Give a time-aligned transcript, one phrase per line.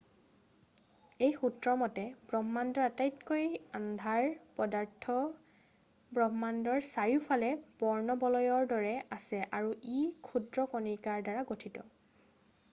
[1.25, 3.43] এই সূত্ৰৰ মতে ব্ৰহ্মাণ্ডৰ আটাইতকৈ
[3.81, 4.29] আন্ধাৰ
[4.61, 5.17] পদাৰ্থ
[6.19, 7.51] ব্ৰহ্মাণ্ডৰ চাৰিওকাষে
[7.85, 11.89] বৰ্ণবলয়ৰ দৰে আছে আৰু ই ক্ষুদ্ৰ কণিকাৰ দ্বাৰা গঠিত